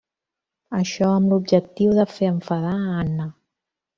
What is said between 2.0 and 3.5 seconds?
fer enfadar Anna.